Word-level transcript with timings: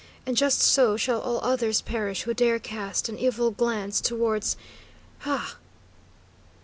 And 0.25 0.35
just 0.35 0.61
so 0.61 0.97
shall 0.97 1.21
all 1.21 1.39
others 1.43 1.79
perish 1.81 2.23
who 2.23 2.33
dare 2.33 2.57
cast 2.57 3.07
an 3.07 3.19
evil 3.19 3.51
glance 3.51 4.01
towards 4.01 4.57
ha!" 5.19 5.57